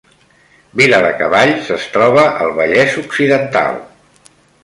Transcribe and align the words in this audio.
Viladecavalls 0.79 1.69
es 1.75 1.85
troba 1.97 2.23
al 2.45 2.55
Vallès 2.61 2.97
Occidental 3.05 3.79